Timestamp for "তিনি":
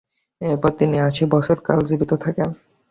0.79-0.95